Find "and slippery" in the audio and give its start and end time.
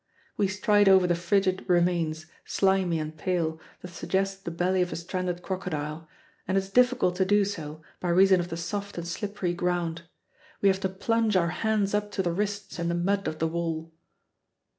8.97-9.53